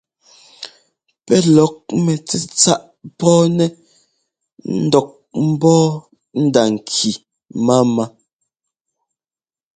[1.25, 1.73] Pɛ́ lɔk
[2.05, 2.81] mɛtsɛ́tsáꞌ
[3.17, 3.69] pɔ́ɔnɛ́
[4.79, 5.07] ńdɔk
[5.47, 5.85] ḿbɔ́ɔ
[6.43, 7.11] nda-ŋki
[7.65, 8.05] máama.